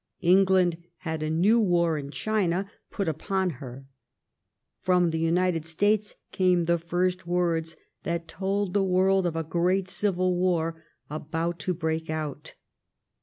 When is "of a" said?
9.27-9.43